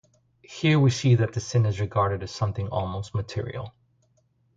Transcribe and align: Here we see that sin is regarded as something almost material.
Here 0.41 0.79
we 0.79 0.89
see 0.89 1.13
that 1.13 1.39
sin 1.39 1.63
is 1.63 1.79
regarded 1.79 2.23
as 2.23 2.31
something 2.31 2.67
almost 2.69 3.13
material. 3.13 3.75